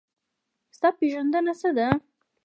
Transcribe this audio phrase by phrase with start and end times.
[0.75, 1.87] ستا پېژندنه څه ده؟